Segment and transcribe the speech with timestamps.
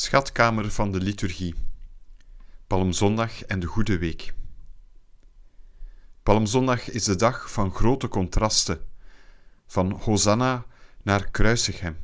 [0.00, 1.54] Schatkamer van de liturgie.
[2.66, 4.34] Palmzondag en de Goede Week.
[6.22, 8.80] Palmzondag is de dag van grote contrasten,
[9.66, 10.66] van Hosanna
[11.02, 11.96] naar kruisig hem.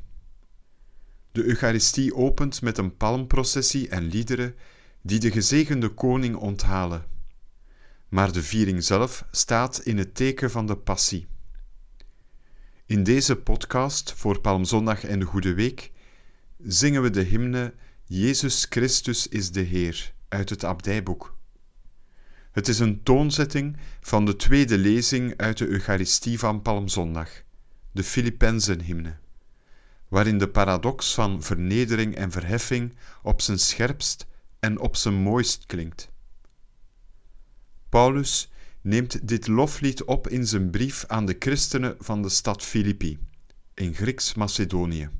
[1.33, 4.55] De Eucharistie opent met een palmprocessie en liederen
[5.03, 7.05] die de gezegende koning onthalen.
[8.09, 11.27] Maar de viering zelf staat in het teken van de passie.
[12.87, 15.93] In deze podcast voor Palmzondag en de Goede Week
[16.59, 17.75] zingen we de hymne
[18.09, 21.37] Jezus Christus is de Heer uit het abdijboek.
[22.53, 27.43] Het is een toonzetting van de tweede lezing uit de Eucharistie van Palmzondag,
[27.93, 29.17] de Filippenzenhymne,
[30.09, 34.27] waarin de paradox van vernedering en verheffing op zijn scherpst
[34.59, 36.11] en op zijn mooist klinkt.
[37.89, 43.19] Paulus neemt dit loflied op in zijn brief aan de christenen van de stad Filippi,
[43.75, 45.11] in Grieks-Macedonië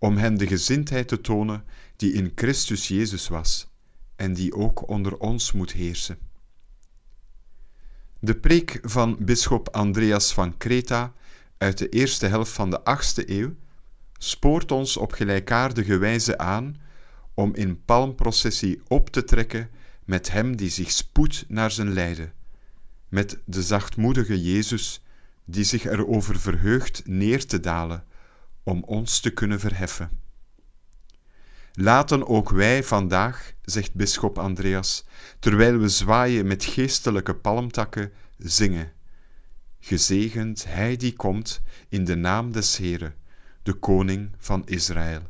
[0.00, 1.64] om hen de gezindheid te tonen
[1.96, 3.68] die in Christus Jezus was
[4.16, 6.18] en die ook onder ons moet heersen.
[8.18, 11.12] De preek van bisschop Andreas van Creta
[11.58, 13.54] uit de eerste helft van de 8e eeuw
[14.18, 16.76] spoort ons op gelijkaardige wijze aan
[17.34, 19.70] om in palmprocessie op te trekken
[20.04, 22.32] met hem die zich spoedt naar zijn lijden,
[23.08, 25.02] met de zachtmoedige Jezus
[25.44, 28.04] die zich erover verheugt neer te dalen
[28.70, 30.10] om ons te kunnen verheffen.
[31.72, 35.04] Laten ook wij vandaag, zegt bisschop Andreas,
[35.38, 38.92] terwijl we zwaaien met geestelijke palmtakken, zingen.
[39.80, 43.14] Gezegend Hij die komt in de naam des Heren,
[43.62, 45.22] de Koning van Israël.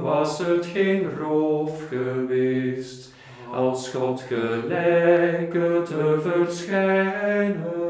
[0.00, 3.12] Was het geen roof geweest,
[3.52, 7.86] als God gelijke te verschijnen.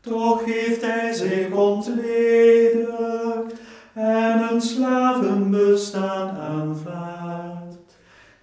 [0.00, 2.90] Toch heeft hij zich ontledigd
[3.94, 7.96] en een slavenbestaan aanvaard.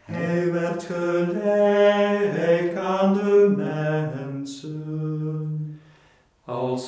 [0.05, 2.18] Hij werd gelijk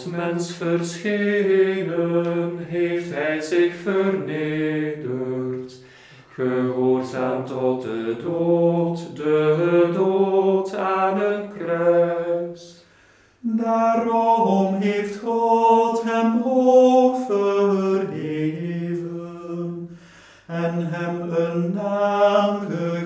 [0.02, 5.74] Als mens verschenen heeft hij zich vernederd,
[6.34, 12.86] gehoorzaam tot de dood, de dood aan een kruis.
[13.40, 18.70] Daarom heeft God hem hoog verheven
[20.46, 23.01] en hem een naam gegeven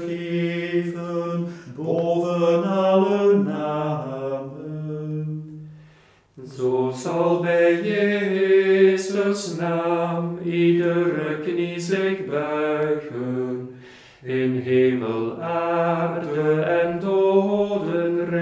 [9.35, 13.75] Naam iedere knie zich buigen,
[14.23, 18.35] in hemel, aarde en dodenrijk.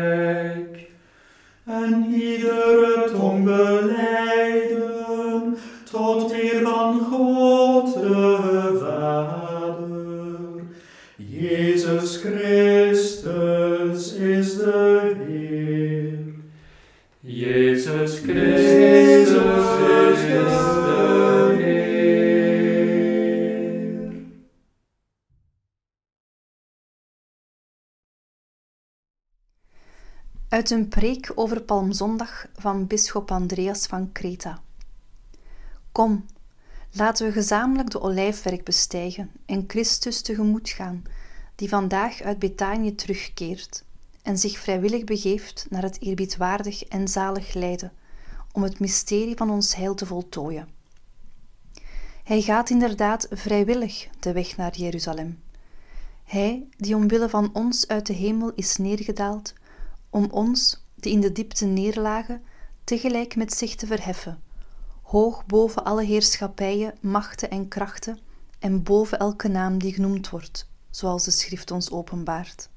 [1.66, 4.84] En iedere tong beleiden
[5.92, 10.64] tot eer van God de Vader.
[11.16, 16.18] Jezus Christus is de Heer.
[17.20, 19.73] Jezus Christus
[30.54, 34.62] Uit een preek over Palmzondag van bisschop Andreas van Creta.
[35.92, 36.26] Kom,
[36.92, 41.04] laten we gezamenlijk de olijfwerk bestijgen en Christus tegemoet gaan,
[41.56, 43.84] die vandaag uit Betanië terugkeert
[44.22, 47.92] en zich vrijwillig begeeft naar het eerbiedwaardig en zalig lijden,
[48.52, 50.68] om het mysterie van ons heil te voltooien.
[52.24, 55.44] Hij gaat inderdaad vrijwillig de weg naar Jeruzalem.
[56.24, 59.54] Hij die omwille van ons uit de hemel is neergedaald,
[60.14, 62.44] om ons, die in de diepte neerlagen,
[62.84, 64.42] tegelijk met zich te verheffen,
[65.02, 68.20] hoog boven alle heerschappijen, machten en krachten,
[68.60, 72.70] en boven elke naam die genoemd wordt, zoals de schrift ons openbaart.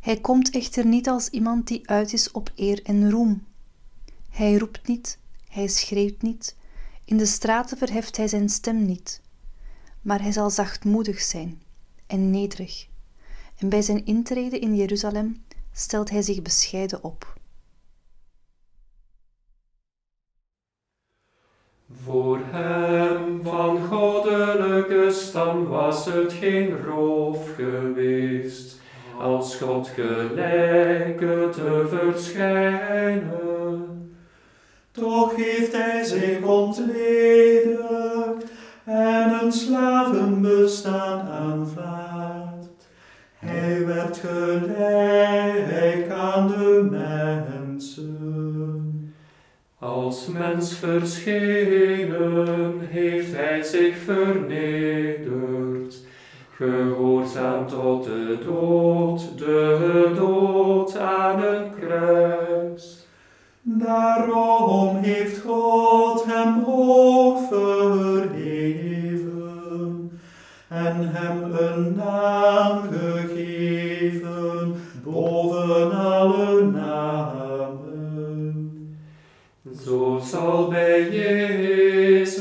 [0.00, 3.46] Hij komt echter niet als iemand die uit is op eer en roem.
[4.28, 6.56] Hij roept niet, hij schreeuwt niet,
[7.04, 9.20] in de straten verheft hij zijn stem niet,
[10.00, 11.62] maar hij zal zachtmoedig zijn
[12.06, 12.88] en nederig,
[13.60, 17.38] en bij zijn intrede in Jeruzalem stelt hij zich bescheiden op.
[22.04, 28.80] Voor hem van goddelijke stam was het geen roof geweest,
[29.18, 33.38] als God gelijke te verschijnen.
[34.90, 37.80] Toch heeft hij zich ontledigd
[38.84, 41.99] en een slavenbestaan aanvaard.
[43.40, 48.14] Hij werd gelijk aan de mensen.
[49.78, 55.96] Als mens verschenen heeft hij zich vernederd,
[56.54, 59.59] gehoorzaam tot de dood, de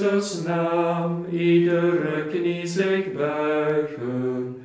[0.10, 4.56] Naam iedere knie zich buigen,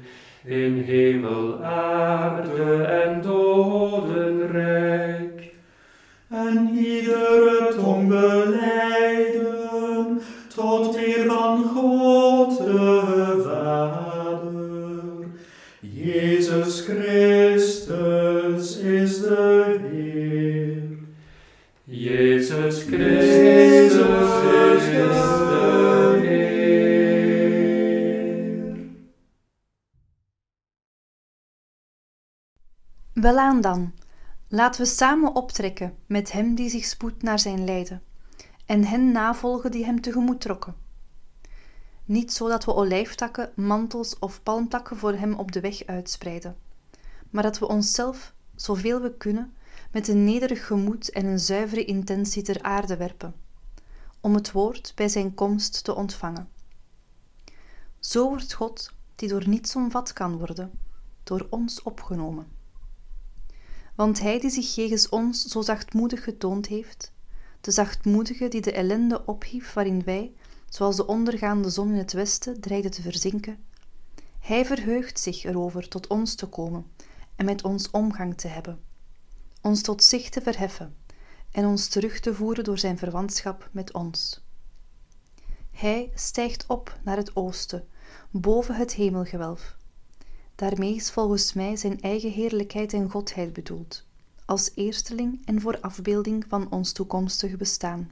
[0.45, 4.35] in hemel, aarde en dodenrijk.
[6.31, 9.35] En iedere tong beleiden
[10.55, 15.03] tot eer van God de Vader.
[15.81, 20.83] Jezus Christus is de Heer.
[21.85, 25.34] Jezus Christus is de
[33.25, 33.95] Welaan dan,
[34.49, 38.03] laten we samen optrekken met hem die zich spoedt naar zijn lijden,
[38.67, 40.75] en hen navolgen die hem tegemoet trokken.
[42.05, 46.57] Niet zo dat we olijftakken, mantels of palmtakken voor hem op de weg uitspreiden,
[47.31, 49.55] maar dat we onszelf, zoveel we kunnen,
[49.93, 53.35] met een nederig gemoed en een zuivere intentie ter aarde werpen,
[54.21, 56.49] om het woord bij zijn komst te ontvangen.
[57.99, 60.71] Zo wordt God, die door niets omvat kan worden,
[61.23, 62.54] door ons opgenomen.
[63.95, 67.13] Want hij die zich jegens ons zo zachtmoedig getoond heeft,
[67.61, 70.33] de zachtmoedige die de ellende ophief waarin wij,
[70.69, 73.65] zoals de ondergaande zon in het westen, dreigden te verzinken,
[74.41, 76.87] hij verheugt zich erover tot ons te komen
[77.37, 78.81] en met ons omgang te hebben,
[79.61, 80.97] ons tot zich te verheffen
[81.51, 84.43] en ons terug te voeren door zijn verwantschap met ons.
[85.71, 87.89] Hij stijgt op naar het oosten,
[88.31, 89.77] boven het hemelgewelf.
[90.55, 94.07] Daarmee is volgens mij zijn eigen heerlijkheid en godheid bedoeld,
[94.45, 98.11] als eersteling en voor afbeelding van ons toekomstige bestaan.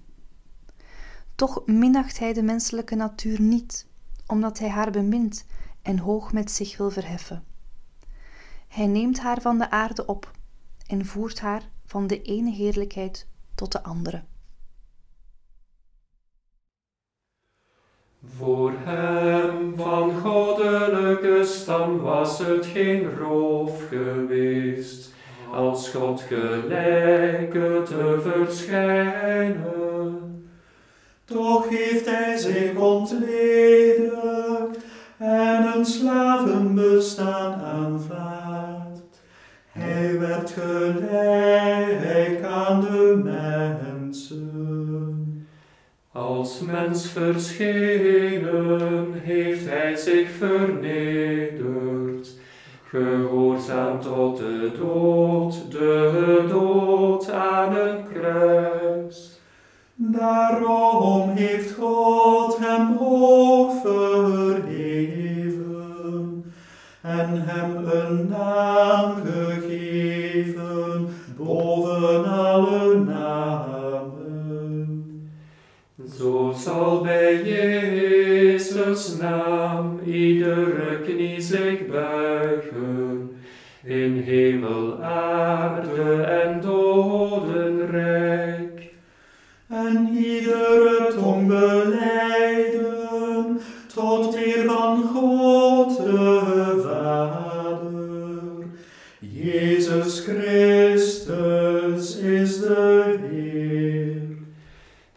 [1.34, 3.86] Toch minacht hij de menselijke natuur niet,
[4.26, 5.44] omdat hij haar bemint
[5.82, 7.44] en hoog met zich wil verheffen.
[8.68, 10.30] Hij neemt haar van de aarde op
[10.86, 14.24] en voert haar van de ene heerlijkheid tot de andere.
[18.24, 20.41] Voor hem van goddelijke
[21.62, 25.14] stam was het geen roof geweest,
[25.52, 29.70] als God gelijke te verschijnen.
[31.24, 34.10] Toch heeft hij zich ontledigd
[35.18, 39.20] en een slavenbestaan aanvaard.
[39.68, 43.91] Hij werd gelijk aan de mensen.
[46.42, 48.40] Als mens verschenen
[49.22, 52.28] heeft hij zich vernederd,
[52.88, 59.40] gehoorzaam tot de dood, de dood aan een kruis.
[59.94, 64.84] Daarom heeft God hem hoog verheven
[67.00, 69.31] en hem een naam gegeven
[76.82, 83.30] zal bij Jezus naam iedere knie zich buigen,
[83.84, 87.61] in hemel, aarde en dodenrijk.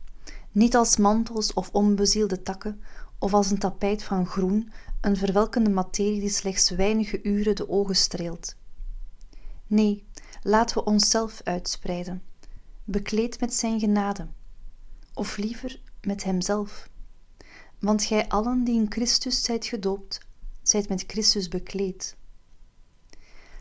[0.51, 2.81] niet als mantels of onbezielde takken,
[3.19, 4.71] of als een tapijt van groen,
[5.01, 8.55] een verwelkende materie die slechts weinige uren de ogen streelt.
[9.67, 10.05] Nee,
[10.41, 12.24] laten we onszelf uitspreiden,
[12.83, 14.27] bekleed met zijn genade,
[15.21, 16.89] of liever met hemzelf.
[17.79, 20.19] Want gij allen die in Christus zijt gedoopt,
[20.61, 22.15] zijt met Christus bekleed.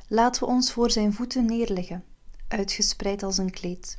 [0.09, 2.05] Laten we ons voor zijn voeten neerleggen,
[2.49, 3.99] uitgespreid als een kleed.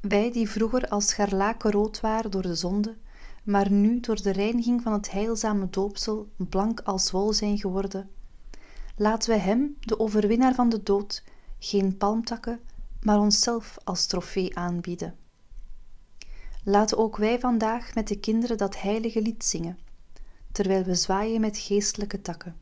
[0.00, 2.96] Wij die vroeger als scharlaken rood waren door de zonde,
[3.44, 8.10] maar nu door de reiniging van het heilzame doopsel blank als wol zijn geworden,
[8.96, 11.24] laten wij Hem, de overwinnaar van de dood,
[11.58, 12.60] geen palmtakken,
[13.02, 15.20] maar onszelf als trofee aanbieden.
[16.64, 19.78] Laten ook wij vandaag met de kinderen dat heilige lied zingen,
[20.52, 22.56] terwijl we zwaaien met geestelijke takken.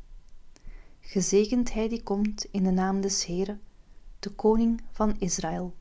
[1.01, 3.61] Gezegend Hij die komt in de naam des Heren,
[4.19, 5.75] de Koning van Israël.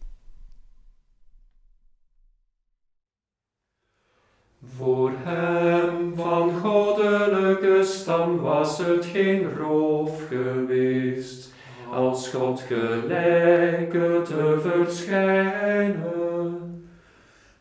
[4.76, 11.54] Voor hem van goddelijke stam was het geen roof geweest,
[11.92, 16.19] als God gelijke te verschijnen.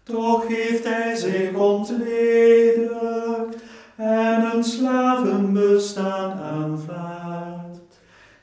[0.09, 3.57] Toch heeft hij zich ontledigd
[3.97, 7.79] en een slavenbestaan aanvaard.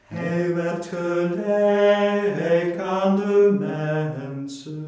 [0.05, 4.83] Hij werd gelijk aan de mensen.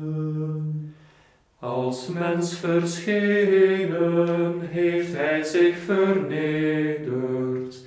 [1.60, 7.86] Als mens verschenen heeft hij zich vernederd,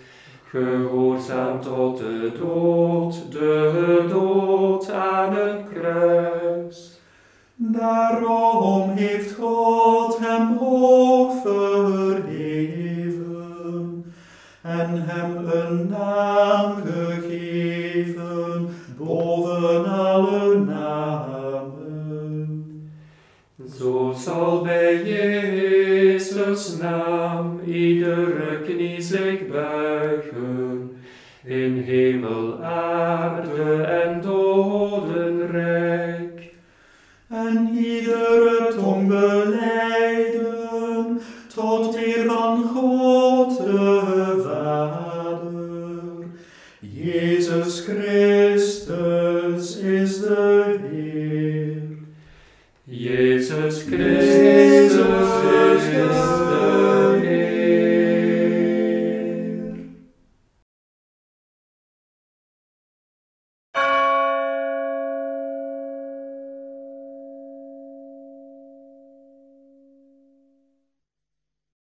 [0.48, 3.49] gehoorzaam tot de dood, de
[26.50, 30.90] Naam iedere knie zich buigen,
[31.44, 35.30] in hemel, aarde en dodenrijk.
[37.28, 40.40] En iedere tong beleiden
[41.54, 45.38] tot eer van God de Vader.
[46.80, 51.82] Jezus Christus is de Heer.
[52.84, 54.49] Jezus Christus is